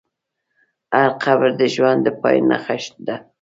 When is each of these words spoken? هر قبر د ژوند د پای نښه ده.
هر 0.95 1.09
قبر 1.23 1.49
د 1.59 1.63
ژوند 1.75 1.99
د 2.03 2.07
پای 2.21 2.37
نښه 2.49 2.77
ده. 3.07 3.15